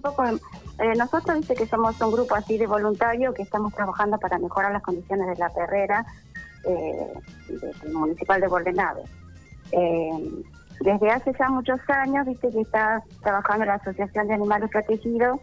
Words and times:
un 0.00 0.14
poco, 0.14 0.24
eh, 0.24 0.94
nosotros 0.96 1.40
dice 1.40 1.54
que 1.54 1.66
somos 1.66 2.00
un 2.00 2.12
grupo 2.12 2.34
así 2.34 2.56
de 2.56 2.66
voluntarios 2.66 3.34
que 3.34 3.42
estamos 3.42 3.74
trabajando 3.74 4.18
para 4.18 4.38
mejorar 4.38 4.72
las 4.72 4.82
condiciones 4.82 5.26
de 5.26 5.36
la 5.36 5.50
perrera 5.50 6.06
eh, 6.64 7.12
del 7.48 7.92
municipal 7.92 8.40
de 8.40 8.48
Bordenave. 8.48 9.02
Eh, 9.72 10.42
desde 10.80 11.10
hace 11.10 11.32
ya 11.38 11.50
muchos 11.50 11.78
años, 11.88 12.26
viste 12.26 12.50
que 12.50 12.62
está 12.62 13.02
trabajando 13.22 13.66
la 13.66 13.74
Asociación 13.74 14.28
de 14.28 14.34
Animales 14.34 14.70
Protegidos 14.70 15.38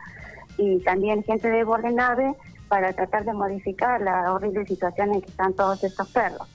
y 0.58 0.80
también 0.80 1.24
gente 1.24 1.50
de 1.50 1.64
Bordenave 1.64 2.34
para 2.68 2.92
tratar 2.94 3.24
de 3.24 3.34
modificar 3.34 4.02
la 4.02 4.34
horrible 4.34 4.66
situación 4.66 5.14
en 5.14 5.22
que 5.22 5.30
están 5.30 5.54
todos 5.54 5.84
estos 5.84 6.10
perros. 6.10 6.48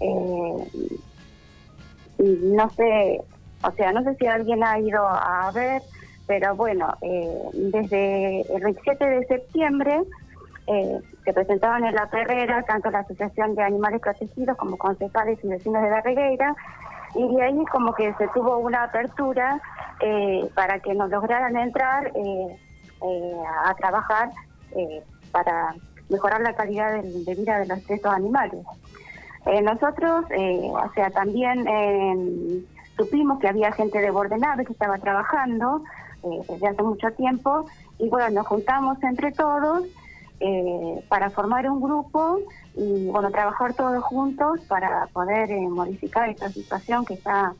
Eh, 0.00 0.98
no 2.18 2.70
sé, 2.70 3.22
o 3.62 3.72
sea, 3.72 3.92
no 3.92 4.02
sé 4.04 4.14
si 4.16 4.26
alguien 4.26 4.62
ha 4.62 4.78
ido 4.78 5.06
a 5.06 5.50
ver, 5.52 5.82
pero 6.26 6.56
bueno, 6.56 6.92
eh, 7.02 7.50
desde 7.54 8.40
el 8.54 8.62
27 8.62 9.08
de 9.08 9.26
septiembre 9.26 10.02
eh, 10.66 11.00
se 11.24 11.32
presentaban 11.32 11.84
en 11.84 11.94
la 11.94 12.10
perrera 12.10 12.62
tanto 12.64 12.90
la 12.90 13.00
Asociación 13.00 13.54
de 13.54 13.62
Animales 13.62 14.00
Protegidos 14.00 14.56
como 14.56 14.76
concejales 14.76 15.38
y 15.44 15.48
vecinos 15.48 15.82
de 15.82 15.90
la 15.90 16.00
regueira, 16.00 16.54
y 17.14 17.34
de 17.34 17.42
ahí 17.42 17.64
como 17.70 17.94
que 17.94 18.12
se 18.14 18.28
tuvo 18.28 18.58
una 18.58 18.84
apertura 18.84 19.60
eh, 20.00 20.50
para 20.54 20.80
que 20.80 20.94
nos 20.94 21.10
lograran 21.10 21.56
entrar 21.56 22.12
a 23.64 23.74
trabajar 23.74 24.30
para 25.30 25.74
mejorar 26.08 26.40
la 26.40 26.54
calidad 26.54 27.00
de, 27.00 27.34
vida 27.34 27.58
de, 27.60 27.66
los, 27.66 27.90
estos 27.90 28.12
animales. 28.12 28.64
nosotros, 29.62 30.24
o 30.30 30.92
sea, 30.94 31.10
también 31.10 31.64
supimos 32.96 33.38
que 33.38 33.48
había 33.48 33.70
gente 33.72 34.00
de 34.00 34.10
Bordenave 34.10 34.64
que 34.64 34.72
estaba 34.72 34.98
trabajando 34.98 35.82
eh, 36.32 36.42
desde 36.48 36.68
hace 36.68 36.82
mucho 36.82 37.10
tiempo. 37.12 37.66
Y 37.98 38.08
bueno, 38.08 38.30
nos 38.30 38.46
juntamos 38.46 39.02
entre 39.02 39.32
todos 39.32 39.84
eh, 40.40 41.04
para 41.08 41.30
formar 41.30 41.68
un 41.70 41.80
grupo 41.80 42.40
y 42.74 43.06
bueno, 43.06 43.30
trabajar 43.30 43.74
todos 43.74 44.02
juntos 44.04 44.60
para 44.68 45.06
poder 45.12 45.50
eh, 45.50 45.68
modificar 45.68 46.28
esta 46.28 46.50
situación 46.50 47.06
que 47.06 47.14
está 47.14 47.54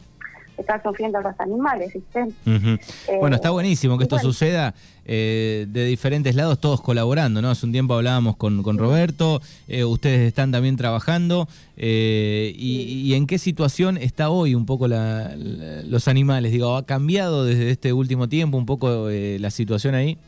están 0.57 0.83
sufriendo 0.83 1.21
los 1.21 1.39
animales. 1.39 1.95
Eh, 2.15 3.19
bueno, 3.21 3.37
está 3.37 3.51
buenísimo 3.51 3.99
que 3.99 4.05
esto 4.05 4.19
suceda 4.19 4.75
eh, 5.05 5.67
de 5.69 5.85
diferentes 5.85 6.35
lados, 6.35 6.59
todos 6.59 6.81
colaborando, 6.81 7.43
¿no? 7.43 7.51
Hace 7.51 7.67
un 7.67 7.73
tiempo 7.73 7.95
hablábamos 7.95 8.37
con, 8.37 8.63
con 8.63 8.79
Roberto, 8.79 9.41
eh, 9.69 9.85
ustedes 9.85 10.21
están 10.21 10.53
también 10.53 10.77
trabajando, 10.77 11.49
y, 11.77 13.13
en 13.15 13.27
qué 13.27 13.39
situación 13.39 13.99
está 13.99 14.31
hoy 14.31 14.55
un 14.55 14.65
poco 14.65 14.89
los 14.89 16.09
animales? 16.09 16.53
Digo, 16.53 16.77
¿ha 16.77 16.87
cambiado 16.87 17.45
desde 17.45 17.71
este 17.71 17.93
último 17.93 18.29
tiempo 18.29 18.57
un 18.57 18.67
poco 18.67 19.09
la 19.11 19.51
situación 19.51 19.95
ahí? 19.95 20.19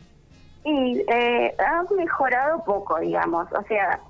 Y 0.64 1.00
ha 1.10 1.82
mejorado 1.96 2.62
poco, 2.64 3.00
digamos, 3.00 3.46
o 3.52 3.62
sea, 3.62 4.00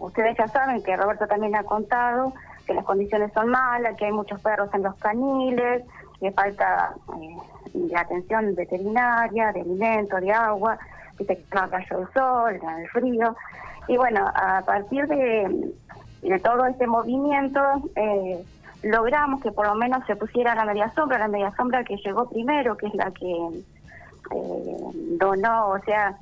ustedes 0.00 0.36
ya 0.36 0.46
saben 0.48 0.82
que 0.82 0.94
Roberto 0.94 1.26
también 1.26 1.56
ha 1.56 1.62
contado 1.62 2.34
que 2.70 2.74
las 2.74 2.84
condiciones 2.84 3.32
son 3.32 3.48
malas, 3.48 3.96
que 3.96 4.04
hay 4.04 4.12
muchos 4.12 4.40
perros 4.40 4.70
en 4.72 4.84
los 4.84 4.94
caniles, 4.98 5.82
que 6.20 6.30
falta 6.30 6.94
eh, 7.20 7.36
de 7.74 7.96
atención 7.96 8.54
veterinaria, 8.54 9.50
de 9.50 9.62
alimento, 9.62 10.18
de 10.18 10.30
agua, 10.30 10.78
que 11.18 11.24
se 11.24 11.44
no 11.52 11.66
rayo 11.66 11.98
del 11.98 12.12
sol, 12.12 12.60
el 12.78 12.88
frío. 12.90 13.34
Y 13.88 13.96
bueno, 13.96 14.24
a 14.24 14.62
partir 14.64 15.08
de, 15.08 15.72
todo 16.44 16.64
este 16.66 16.86
movimiento, 16.86 17.60
eh, 17.96 18.44
logramos 18.84 19.42
que 19.42 19.50
por 19.50 19.66
lo 19.66 19.74
menos 19.74 20.06
se 20.06 20.14
pusiera 20.14 20.54
la 20.54 20.64
media 20.64 20.92
sombra, 20.94 21.18
la 21.18 21.26
media 21.26 21.52
sombra 21.56 21.82
que 21.82 21.96
llegó 21.96 22.30
primero, 22.30 22.76
que 22.76 22.86
es 22.86 22.94
la 22.94 23.10
que 23.10 23.48
eh, 24.30 24.90
donó, 25.18 25.70
o 25.70 25.80
sea, 25.80 26.14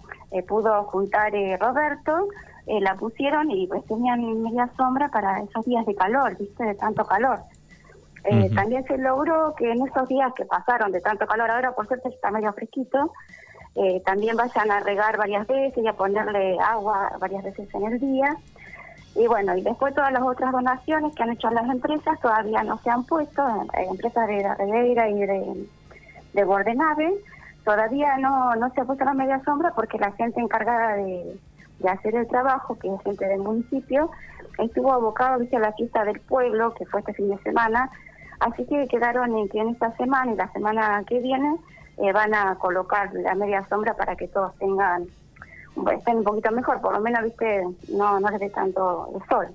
pudo 0.49 0.85
juntar 0.85 1.31
Roberto, 1.61 2.29
eh, 2.69 2.83
la 2.83 2.95
pusieron 2.97 3.51
y 3.51 3.67
pues 3.67 3.83
tenían 3.87 4.43
media 4.43 4.69
sombra 4.77 5.09
para 5.09 5.41
esos 5.41 5.65
días 5.65 5.87
de 5.87 5.95
calor, 5.95 6.37
¿viste? 6.37 6.65
De 6.65 6.75
tanto 6.75 7.06
calor. 7.06 7.39
Eh, 8.25 8.51
también 8.55 8.84
se 8.84 8.99
logró 8.99 9.55
que 9.56 9.73
en 9.73 9.87
esos 9.87 10.06
días 10.06 10.34
que 10.34 10.45
pasaron 10.45 10.93
de 10.93 11.01
tanto 11.01 11.27
calor, 11.27 11.51
ahora 11.51 11.73
por 11.73 11.87
suerte 11.87 12.11
está 12.11 12.31
medio 12.31 12.53
fresquito, 12.53 13.11
eh, 13.75 14.03
también 14.05 14.37
vayan 14.37 14.71
a 14.71 14.81
regar 14.81 15.17
varias 15.17 15.47
veces 15.47 15.83
y 15.83 15.87
a 15.87 15.95
ponerle 15.95 16.59
agua 16.61 17.12
varias 17.19 17.43
veces 17.43 17.75
en 17.75 17.84
el 17.87 17.99
día. 18.01 18.37
Y 19.15 19.27
bueno, 19.27 19.57
y 19.57 19.62
después 19.62 19.95
todas 19.95 20.12
las 20.12 20.23
otras 20.23 20.53
donaciones 20.53 21.15
que 21.15 21.23
han 21.23 21.31
hecho 21.31 21.49
las 21.49 21.71
empresas 21.71 22.21
todavía 22.21 22.62
no 22.65 22.77
se 22.83 22.91
han 22.91 23.05
puesto, 23.05 23.43
empresas 23.73 24.28
de 24.28 24.43
la 24.43 24.55
Regueira 24.57 25.09
y 25.09 25.21
de, 25.21 25.67
de 26.34 26.45
Bordenave, 26.45 27.15
todavía 27.65 28.19
no, 28.19 28.55
no 28.57 28.71
se 28.75 28.83
ha 28.83 28.84
puesto 28.84 29.07
la 29.07 29.15
media 29.15 29.43
sombra 29.43 29.73
porque 29.75 29.97
la 29.99 30.12
gente 30.12 30.39
encargada 30.39 30.97
de 30.97 31.39
de 31.78 31.89
hacer 31.89 32.15
el 32.15 32.27
trabajo, 32.27 32.78
que 32.78 32.93
es 32.93 33.03
gente 33.03 33.27
del 33.27 33.41
municipio, 33.41 34.11
estuvo 34.59 34.93
abocado 34.93 35.44
a 35.53 35.59
la 35.59 35.72
fiesta 35.72 36.05
del 36.05 36.21
pueblo, 36.21 36.75
que 36.75 36.87
fue 36.87 37.00
este 37.00 37.15
fin 37.15 37.31
de 37.31 37.39
semana, 37.39 37.91
así 38.41 38.65
que 38.66 38.89
quedaron 38.89 39.37
en 39.37 39.49
que 39.49 39.59
en 39.59 39.69
esta 39.69 39.97
semana 39.97 40.33
y 40.33 40.37
la 40.37 40.50
semana 40.53 41.05
que 41.06 41.21
viene 41.21 41.56
eh, 41.99 42.12
van 42.12 42.34
a 42.34 42.56
colocar 42.56 43.12
la 43.15 43.34
media 43.34 43.66
sombra 43.69 43.94
para 43.94 44.16
que 44.16 44.28
todos 44.28 44.55
tengan, 44.56 45.06
estén 45.93 46.19
un 46.19 46.25
poquito 46.25 46.50
mejor, 46.50 46.81
por 46.81 46.93
lo 46.93 47.00
menos, 47.00 47.22
viste, 47.22 47.65
no, 47.93 48.21
no 48.21 48.31
les 48.31 48.41
dé 48.41 48.50
tanto 48.50 49.09
el 49.15 49.28
sol. 49.28 49.49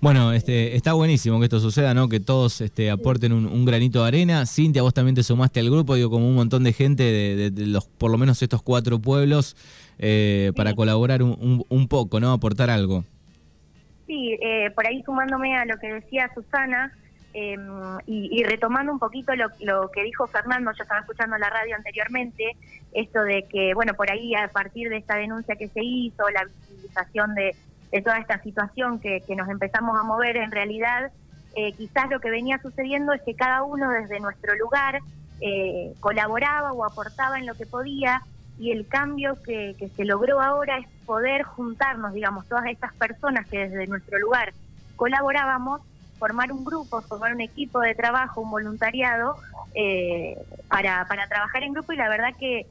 Bueno, 0.00 0.32
este, 0.32 0.76
está 0.76 0.92
buenísimo 0.92 1.38
que 1.38 1.44
esto 1.44 1.58
suceda, 1.60 1.94
¿no? 1.94 2.08
Que 2.08 2.20
todos 2.20 2.60
este, 2.60 2.90
aporten 2.90 3.32
un, 3.32 3.64
granito 3.64 4.02
de 4.02 4.08
arena. 4.08 4.46
Cintia, 4.46 4.82
vos 4.82 4.94
también 4.94 5.14
te 5.14 5.22
sumaste 5.22 5.60
al 5.60 5.70
grupo, 5.70 5.94
digo, 5.94 6.10
como 6.10 6.28
un 6.28 6.34
montón 6.34 6.64
de 6.64 6.72
gente 6.72 7.02
de, 7.02 7.66
los, 7.66 7.86
por 7.86 8.10
lo 8.10 8.18
menos 8.18 8.42
estos 8.42 8.62
cuatro 8.62 8.98
pueblos, 8.98 9.56
eh, 9.98 10.52
para 10.56 10.74
colaborar 10.74 11.22
un, 11.22 11.88
poco, 11.88 12.20
¿no? 12.20 12.32
Aportar 12.32 12.70
algo. 12.70 13.04
Sí, 14.06 14.38
eh, 14.40 14.70
por 14.74 14.86
ahí 14.86 15.02
sumándome 15.02 15.56
a 15.56 15.64
lo 15.64 15.78
que 15.78 15.92
decía 15.92 16.30
Susana 16.32 16.92
em, 17.34 17.60
y, 18.06 18.44
retomando 18.44 18.92
un 18.92 19.00
poquito 19.00 19.34
lo, 19.34 19.48
lo, 19.60 19.90
que 19.90 20.04
dijo 20.04 20.28
Fernando, 20.28 20.70
yo 20.76 20.82
estaba 20.82 21.00
escuchando 21.00 21.36
la 21.38 21.50
radio 21.50 21.74
anteriormente, 21.74 22.56
esto 22.92 23.22
de 23.22 23.44
que, 23.50 23.74
bueno, 23.74 23.94
por 23.94 24.10
ahí 24.10 24.34
a 24.34 24.48
partir 24.48 24.88
de 24.90 24.98
esta 24.98 25.16
denuncia 25.16 25.56
que 25.56 25.68
se 25.68 25.82
hizo, 25.82 26.28
la 26.30 26.44
visibilización 26.44 27.34
de 27.34 27.56
de 27.92 28.02
toda 28.02 28.18
esta 28.18 28.42
situación 28.42 28.98
que, 28.98 29.22
nos 29.36 29.48
empezamos 29.48 29.98
a 29.98 30.02
mover, 30.02 30.36
en 30.36 30.50
realidad 30.50 31.10
eh, 31.54 31.72
quizás 31.72 32.10
lo 32.10 32.20
que 32.20 32.30
venía 32.30 32.58
sucediendo 32.58 33.12
es 33.12 33.22
que 33.22 33.34
cada 33.34 33.62
uno 33.62 33.90
desde 33.90 34.20
nuestro 34.20 34.54
lugar 34.56 35.00
eh, 35.40 35.94
colaboraba 36.00 36.72
o 36.72 36.84
aportaba 36.84 37.38
en 37.38 37.46
lo 37.46 37.54
que 37.54 37.66
podía 37.66 38.22
y 38.58 38.72
el 38.72 38.86
cambio 38.86 39.40
que, 39.42 39.74
que 39.78 39.88
se 39.90 40.04
logró 40.04 40.40
ahora 40.40 40.78
es 40.78 40.86
poder 41.04 41.42
juntarnos, 41.42 42.12
digamos, 42.12 42.46
todas 42.48 42.66
estas 42.66 42.92
personas 42.94 43.46
que 43.46 43.68
desde 43.68 43.86
nuestro 43.86 44.18
lugar 44.18 44.52
colaborábamos, 44.96 45.82
formar 46.18 46.50
un 46.50 46.64
grupo, 46.64 47.02
formar 47.02 47.34
un 47.34 47.42
equipo 47.42 47.80
de 47.80 47.94
trabajo, 47.94 48.40
un 48.40 48.50
voluntariado 48.50 49.36
eh, 49.74 50.36
para, 50.68 51.06
para 51.06 51.28
trabajar 51.28 51.62
en 51.62 51.74
grupo 51.74 51.92
y 51.92 51.96
la 51.96 52.08
verdad 52.08 52.34
que 52.38 52.66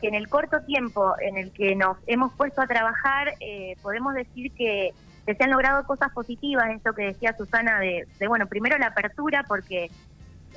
que 0.00 0.08
en 0.08 0.14
el 0.14 0.28
corto 0.28 0.60
tiempo 0.62 1.14
en 1.20 1.36
el 1.36 1.52
que 1.52 1.74
nos 1.74 1.96
hemos 2.06 2.32
puesto 2.34 2.60
a 2.60 2.66
trabajar, 2.66 3.34
eh, 3.40 3.76
podemos 3.82 4.14
decir 4.14 4.52
que, 4.52 4.92
se 5.26 5.44
han 5.44 5.50
logrado 5.50 5.84
cosas 5.84 6.10
positivas, 6.12 6.70
esto 6.70 6.94
que 6.94 7.02
decía 7.02 7.36
Susana, 7.36 7.80
de, 7.80 8.06
bueno, 8.28 8.46
primero 8.46 8.78
la 8.78 8.86
apertura, 8.86 9.44
porque 9.46 9.90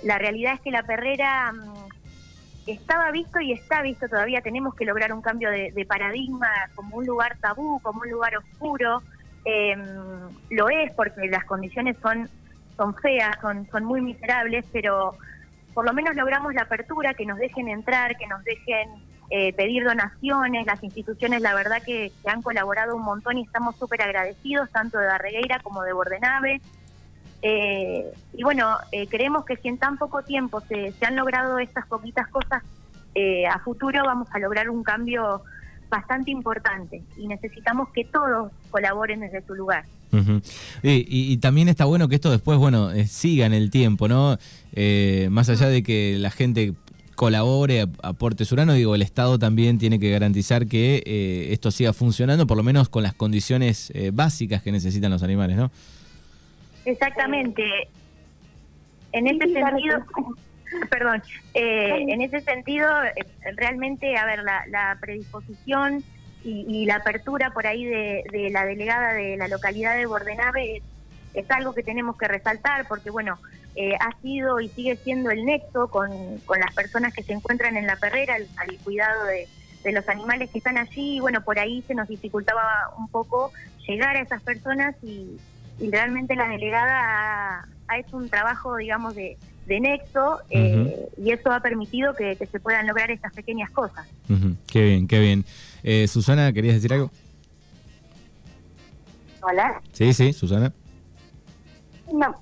la 0.01 0.17
realidad 0.17 0.53
es 0.53 0.61
que 0.61 0.71
la 0.71 0.83
perrera 0.83 1.51
mm, 1.51 1.89
estaba 2.67 3.11
visto 3.11 3.41
y 3.41 3.51
está 3.51 3.81
visto 3.81 4.07
todavía, 4.07 4.39
tenemos 4.39 4.73
que 4.73 4.85
lograr 4.85 5.11
un 5.11 5.21
cambio 5.21 5.49
de, 5.49 5.85
paradigma 5.85 6.47
como 6.73 6.95
un 6.95 7.05
lugar 7.05 7.35
tabú, 7.41 7.81
como 7.81 8.03
un 8.03 8.11
lugar 8.11 8.37
oscuro, 8.37 9.01
em, 9.43 9.81
lo 10.51 10.69
es 10.69 10.93
porque 10.93 11.27
las 11.27 11.43
condiciones 11.43 11.97
son, 12.01 12.29
son 12.77 12.95
feas, 12.95 13.37
son, 13.41 13.67
son 13.71 13.83
muy 13.83 13.99
miserables, 13.99 14.63
pero 14.71 15.17
por 15.73 15.85
lo 15.85 15.91
menos 15.91 16.15
logramos 16.15 16.53
la 16.53 16.61
apertura, 16.61 17.13
que 17.13 17.25
nos 17.25 17.37
dejen 17.37 17.67
entrar, 17.67 18.15
que 18.15 18.27
nos 18.27 18.41
dejen 18.45 18.89
eh, 19.33 19.53
pedir 19.53 19.85
donaciones, 19.85 20.65
las 20.65 20.83
instituciones 20.83 21.41
la 21.41 21.53
verdad 21.53 21.81
que, 21.81 22.11
han 22.25 22.41
colaborado 22.41 22.97
un 22.97 23.03
montón 23.03 23.37
y 23.37 23.43
estamos 23.43 23.77
súper 23.77 24.01
agradecidos, 24.01 24.69
tanto 24.71 24.97
de 24.97 25.05
Barregueira 25.05 25.59
como 25.59 25.83
de 25.83 25.93
Bordenave. 25.93 26.59
Eh, 27.41 28.11
y 28.33 28.43
bueno, 28.43 28.75
eh, 28.91 29.07
creemos 29.07 29.45
que 29.45 29.55
si 29.55 29.69
en 29.69 29.77
tan 29.77 29.97
poco 29.97 30.21
tiempo 30.23 30.59
se, 30.59 30.93
han 31.05 31.15
logrado 31.15 31.59
estas 31.59 31.87
poquitas 31.87 32.27
cosas, 32.27 32.61
a 33.49 33.59
futuro 33.59 34.03
vamos 34.03 34.27
a 34.31 34.39
lograr 34.39 34.69
un 34.69 34.83
cambio 34.83 35.41
bastante 35.89 36.31
importante 36.31 37.01
y 37.15 37.27
necesitamos 37.27 37.89
que 37.89 38.03
todos 38.03 38.51
colaboren 38.69 39.21
desde 39.21 39.41
su 39.41 39.53
lugar. 39.53 39.85
y, 40.83 41.37
también 41.37 41.69
está 41.69 41.85
bueno 41.85 42.09
que 42.09 42.15
esto 42.15 42.31
después, 42.31 42.57
bueno, 42.57 42.89
siga 43.07 43.45
en 43.45 43.53
el 43.53 43.71
tiempo, 43.71 44.09
¿no? 44.09 44.37
más 45.29 45.47
allá 45.47 45.67
de 45.67 45.83
que 45.83 46.17
la 46.19 46.31
gente 46.31 46.73
colabore, 47.15 47.87
aporte 48.03 48.45
surano, 48.45 48.73
digo, 48.73 48.95
el 48.95 49.01
Estado 49.01 49.37
también 49.39 49.77
tiene 49.77 49.99
que 49.99 50.11
garantizar 50.11 50.67
que 50.67 51.03
eh, 51.05 51.47
esto 51.51 51.71
siga 51.71 51.93
funcionando, 51.93 52.47
por 52.47 52.57
lo 52.57 52.63
menos 52.63 52.89
con 52.89 53.03
las 53.03 53.13
condiciones 53.13 53.91
eh, 53.95 54.11
básicas 54.13 54.61
que 54.61 54.71
necesitan 54.71 55.11
los 55.11 55.23
animales, 55.23 55.57
¿no? 55.57 55.71
Exactamente. 56.85 57.63
En 59.11 59.27
este 59.27 59.53
sentido, 59.53 60.05
Perdón. 60.89 61.21
Eh, 61.53 62.05
en 62.07 62.21
ese 62.21 62.41
sentido, 62.41 62.87
eh, 63.03 63.13
realmente, 63.55 64.17
a 64.17 64.25
ver, 64.25 64.39
la, 64.43 64.97
predisposición 64.99 66.03
y, 66.43 66.85
la 66.85 66.95
apertura 66.95 67.51
por 67.51 67.67
ahí 67.67 67.85
de, 67.85 68.49
la 68.51 68.65
delegada 68.65 69.13
de 69.13 69.37
la 69.37 69.47
localidad 69.47 69.95
de 69.95 70.05
Bordenave 70.05 70.81
es, 71.33 71.51
algo 71.51 71.73
que 71.73 71.83
tenemos 71.83 72.17
que 72.17 72.27
resaltar 72.27 72.87
porque, 72.87 73.09
bueno, 73.09 73.37
eh, 73.75 73.93
ha 73.99 74.19
sido 74.21 74.59
y 74.59 74.69
sigue 74.69 74.97
siendo 74.97 75.31
el 75.31 75.45
nexo 75.45 75.87
con, 75.87 76.09
las 76.11 76.73
personas 76.75 77.13
que 77.13 77.23
se 77.23 77.33
encuentran 77.33 77.77
en 77.77 77.87
la 77.87 77.95
perrera 77.95 78.35
al, 78.35 78.77
cuidado 78.83 79.25
de, 79.25 79.47
los 79.91 80.07
animales 80.09 80.49
que 80.51 80.59
están 80.59 80.77
allí. 80.77 81.17
Y, 81.17 81.19
bueno, 81.19 81.43
por 81.43 81.59
ahí 81.59 81.83
se 81.87 81.95
nos 81.95 82.07
dificultaba 82.07 82.61
un 82.97 83.07
poco 83.07 83.51
llegar 83.87 84.15
a 84.15 84.21
esas 84.21 84.41
personas 84.41 84.95
y, 85.01 85.37
realmente 85.89 86.35
la 86.35 86.47
delegada 86.47 87.67
ha 87.87 87.97
hecho 87.97 88.15
un 88.15 88.29
trabajo, 88.29 88.75
digamos, 88.77 89.15
de 89.15 89.35
de 89.65 89.79
nexo 89.79 90.39
eh, 90.49 91.09
y 91.17 91.31
eso 91.31 91.51
ha 91.51 91.59
permitido 91.59 92.13
que, 92.15 92.35
se 92.35 92.59
puedan 92.59 92.87
lograr 92.87 93.11
estas 93.11 93.33
pequeñas 93.33 93.69
cosas. 93.71 94.07
Qué 94.67 94.83
bien, 94.83 95.07
qué 95.07 95.19
bien. 95.19 95.45
Eh, 95.83 96.07
Susana, 96.07 96.51
¿querías 96.51 96.75
decir 96.75 96.93
algo? 96.93 97.11
Hola. 99.41 99.81
Sí, 99.93 100.13
sí, 100.13 100.33
Susana. 100.33 100.73
No, 102.11 102.35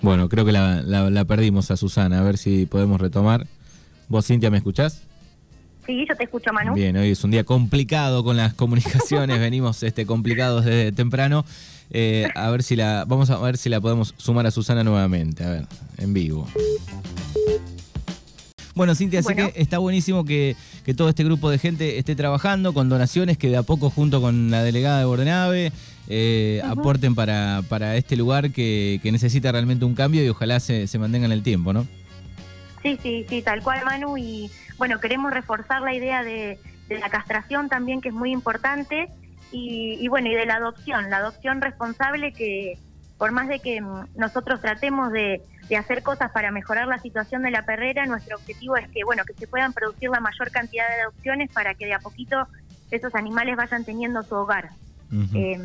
Bueno, 0.00 0.28
creo 0.28 0.44
que 0.44 0.52
la, 0.52 0.82
la, 0.82 1.24
perdimos 1.24 1.70
a 1.70 1.76
Susana, 1.76 2.20
a 2.20 2.22
ver 2.22 2.38
si 2.38 2.66
podemos 2.66 3.00
retomar. 3.00 3.46
¿Vos, 4.08 4.26
Cintia, 4.26 4.50
me 4.50 4.58
escuchás? 4.58 5.02
Sí, 5.86 6.04
yo 6.08 6.14
te 6.14 6.24
escucho, 6.24 6.52
Manu. 6.52 6.74
Bien, 6.74 6.96
hoy 6.96 7.10
es 7.10 7.24
un 7.24 7.30
día 7.30 7.44
complicado 7.44 8.22
con 8.22 8.36
las 8.36 8.54
comunicaciones, 8.54 9.40
venimos 9.40 9.82
este, 9.82 10.06
complicados 10.06 10.64
desde 10.64 10.92
temprano. 10.92 11.44
Eh, 11.90 12.28
a 12.34 12.50
ver 12.50 12.62
si 12.62 12.76
la. 12.76 13.04
Vamos 13.06 13.30
a 13.30 13.38
ver 13.38 13.56
si 13.56 13.68
la 13.68 13.80
podemos 13.80 14.14
sumar 14.18 14.46
a 14.46 14.50
Susana 14.50 14.84
nuevamente. 14.84 15.44
A 15.44 15.50
ver, 15.50 15.66
en 15.96 16.12
vivo. 16.12 16.46
Bueno, 18.78 18.94
Cintia, 18.94 19.18
así 19.18 19.34
que 19.34 19.52
está 19.56 19.78
buenísimo 19.78 20.24
que, 20.24 20.54
todo 20.96 21.08
este 21.08 21.24
grupo 21.24 21.50
de 21.50 21.58
gente 21.58 21.98
esté 21.98 22.14
trabajando 22.14 22.72
con 22.72 22.88
donaciones 22.88 23.36
que 23.36 23.48
de 23.48 23.56
a 23.56 23.64
poco, 23.64 23.90
junto 23.90 24.20
con 24.20 24.52
la 24.52 24.62
delegada 24.62 25.00
de 25.00 25.04
Bordenave, 25.04 25.72
eh, 26.08 26.62
aporten 26.64 27.14
para, 27.14 27.62
para 27.68 27.96
este 27.96 28.16
lugar 28.16 28.50
que, 28.50 29.00
necesita 29.04 29.52
realmente 29.52 29.84
un 29.84 29.94
cambio 29.94 30.24
y 30.24 30.28
ojalá 30.28 30.58
se, 30.60 30.86
se 30.86 30.98
mantenga 30.98 31.26
en 31.26 31.32
el 31.32 31.42
tiempo, 31.42 31.72
¿no? 31.72 31.86
Sí, 32.82 32.98
sí, 33.02 33.26
sí, 33.28 33.42
tal 33.42 33.62
cual, 33.62 33.84
Manu. 33.84 34.16
Y 34.16 34.50
bueno, 34.76 35.00
queremos 35.00 35.32
reforzar 35.32 35.82
la 35.82 35.94
idea 35.94 36.22
de, 36.24 36.58
de 36.88 36.98
la 36.98 37.08
castración 37.08 37.68
también, 37.68 38.00
que 38.00 38.08
es 38.08 38.14
muy 38.14 38.32
importante 38.32 39.08
y, 39.50 40.06
bueno, 40.08 40.28
y 40.28 40.34
de 40.34 40.46
la 40.46 40.56
adopción, 40.56 41.10
la 41.10 41.18
adopción 41.18 41.60
responsable 41.60 42.32
que 42.32 42.78
por 43.16 43.32
más 43.32 43.48
de 43.48 43.60
que 43.60 43.80
mm, 43.80 44.08
nosotros 44.16 44.60
tratemos 44.60 45.10
de, 45.12 45.42
hacer 45.76 46.02
cosas 46.02 46.30
para 46.30 46.50
mejorar 46.50 46.86
la 46.86 46.98
situación 46.98 47.42
de 47.42 47.50
la 47.50 47.66
perrera, 47.66 48.06
nuestro 48.06 48.36
objetivo 48.36 48.76
es 48.78 48.88
que, 48.88 49.04
bueno, 49.04 49.24
que 49.26 49.34
se 49.34 49.46
puedan 49.46 49.74
producir 49.74 50.08
la 50.08 50.20
mayor 50.20 50.50
cantidad 50.50 50.88
de 50.88 51.02
adopciones 51.02 51.50
para 51.52 51.74
que 51.74 51.84
de 51.84 51.92
a 51.92 51.98
poquito 51.98 52.46
esos 52.90 53.14
animales 53.14 53.54
vayan 53.54 53.84
teniendo 53.84 54.22
su 54.22 54.34
hogar. 54.34 54.70
Em, 55.10 55.60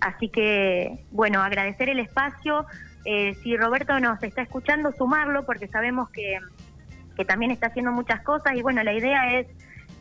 así 0.00 0.28
que, 0.28 1.04
bueno, 1.10 1.42
agradecer 1.42 1.88
el 1.88 1.98
espacio. 1.98 2.66
Eh, 3.04 3.36
si 3.42 3.56
Roberto 3.56 3.98
nos 4.00 4.22
está 4.22 4.42
escuchando, 4.42 4.92
sumarlo, 4.92 5.44
porque 5.44 5.68
sabemos 5.68 6.10
que, 6.10 6.38
que 7.16 7.24
también 7.24 7.50
está 7.50 7.68
haciendo 7.68 7.92
muchas 7.92 8.22
cosas 8.22 8.54
y, 8.56 8.62
bueno, 8.62 8.82
la 8.82 8.92
idea 8.92 9.38
es, 9.38 9.46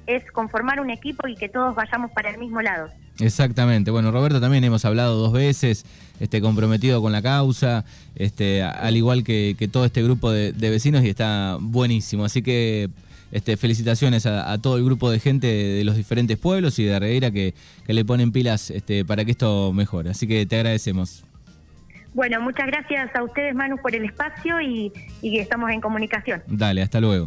es 0.05 0.31
conformar 0.31 0.79
un 0.79 0.89
equipo 0.89 1.27
y 1.27 1.35
que 1.35 1.49
todos 1.49 1.75
vayamos 1.75 2.11
para 2.11 2.29
el 2.29 2.37
mismo 2.37 2.61
lado. 2.61 2.89
Exactamente. 3.19 3.91
Bueno, 3.91 4.11
Roberto 4.11 4.39
también 4.39 4.63
hemos 4.63 4.85
hablado 4.85 5.17
dos 5.17 5.33
veces, 5.33 5.85
este, 6.19 6.41
comprometido 6.41 7.01
con 7.01 7.11
la 7.11 7.21
causa, 7.21 7.83
este, 8.15 8.63
al 8.63 8.95
igual 8.95 9.23
que, 9.23 9.55
todo 9.71 9.85
este 9.85 10.03
grupo 10.03 10.31
de, 10.31 10.51
vecinos 10.53 11.03
y 11.03 11.09
está 11.09 11.57
buenísimo. 11.59 12.25
Así 12.25 12.41
que 12.41 12.89
este, 13.31 13.57
felicitaciones 13.57 14.25
a, 14.25 14.57
todo 14.59 14.77
el 14.77 14.85
grupo 14.85 15.09
de 15.11 15.19
gente 15.19 15.47
de, 15.47 15.83
los 15.83 15.95
diferentes 15.95 16.37
pueblos 16.37 16.79
y 16.79 16.85
de 16.85 16.99
Regueira 16.99 17.31
que, 17.31 17.53
le 17.87 18.05
ponen 18.05 18.31
pilas 18.31 18.69
este, 18.69 19.05
para 19.05 19.25
que 19.25 19.31
esto 19.31 19.73
mejore. 19.73 20.09
Así 20.09 20.27
que 20.27 20.45
te 20.45 20.57
agradecemos. 20.57 21.23
Bueno, 22.13 22.41
muchas 22.41 22.67
gracias 22.67 23.15
a 23.15 23.23
ustedes, 23.23 23.53
Manu, 23.53 23.77
por 23.77 23.93
el 23.93 24.05
espacio 24.05 24.59
y, 24.61 24.91
y 25.21 25.39
estamos 25.39 25.69
en 25.69 25.81
comunicación. 25.81 26.41
Dale, 26.47 26.81
hasta 26.81 26.99
luego. 26.99 27.25